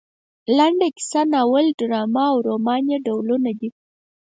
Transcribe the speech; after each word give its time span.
لنډه 0.57 0.87
کیسه 0.97 1.21
ناول 1.33 1.65
ډرامه 1.79 2.23
او 2.31 2.37
رومان 2.47 2.83
یې 2.91 2.97
ډولونه 3.05 3.51
دي. 3.59 3.69